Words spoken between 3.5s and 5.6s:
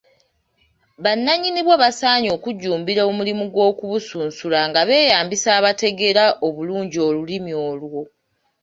gw’okubusunsula nga beeyambisa